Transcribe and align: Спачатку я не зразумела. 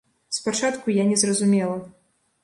Спачатку 0.35 0.89
я 0.95 1.03
не 1.09 1.15
зразумела. 1.23 1.77